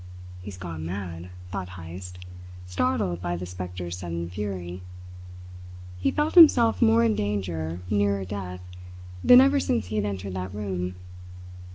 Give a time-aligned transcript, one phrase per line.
[0.41, 2.17] "He's gone mad," thought Heyst,
[2.65, 4.81] startled by the spectre's sudden fury.
[5.99, 8.61] He felt himself more in danger, nearer death,
[9.23, 10.95] than ever since he had entered that room.